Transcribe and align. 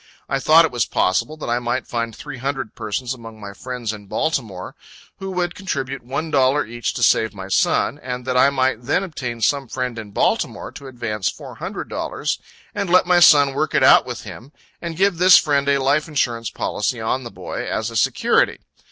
I 0.27 0.39
thought 0.39 0.65
it 0.65 0.71
was 0.71 0.87
possible, 0.87 1.37
that 1.37 1.47
I 1.47 1.59
might 1.59 1.85
find 1.85 2.15
three 2.15 2.39
hundred 2.39 2.73
persons 2.73 3.13
among 3.13 3.39
my 3.39 3.53
friends 3.53 3.93
in 3.93 4.07
Baltimore, 4.07 4.73
who 5.19 5.29
would 5.29 5.53
contribute 5.53 6.01
one 6.03 6.31
dollar 6.31 6.65
each 6.65 6.95
to 6.95 7.03
save 7.03 7.35
my 7.35 7.49
son, 7.49 7.99
and 8.01 8.25
that 8.25 8.35
I 8.35 8.49
might 8.49 8.81
then 8.85 9.03
obtain 9.03 9.41
some 9.41 9.67
friend 9.67 9.99
in 9.99 10.09
Baltimore 10.09 10.71
to 10.71 10.87
advance 10.87 11.29
four 11.29 11.53
hundred 11.57 11.87
dollars, 11.87 12.39
and 12.73 12.89
let 12.89 13.05
my 13.05 13.19
son 13.19 13.53
work 13.53 13.75
it 13.75 13.83
out 13.83 14.07
with 14.07 14.23
him: 14.23 14.51
and 14.81 14.97
give 14.97 15.19
this 15.19 15.37
friend 15.37 15.69
a 15.69 15.77
life 15.77 16.07
insurance 16.07 16.49
policy 16.49 16.99
on 16.99 17.23
the 17.23 17.29
boy, 17.29 17.63
as 17.69 17.91
a 17.91 17.95
security. 17.95 18.57